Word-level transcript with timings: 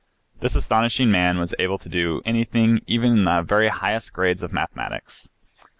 This 0.39 0.55
astonishing 0.55 1.11
man 1.11 1.37
was 1.37 1.53
able 1.59 1.77
to 1.77 1.87
do 1.87 2.23
anything 2.25 2.81
even 2.87 3.11
in 3.19 3.23
the 3.23 3.43
very 3.43 3.69
highest 3.69 4.13
grades 4.13 4.41
of 4.41 4.51
mathematics. 4.51 5.29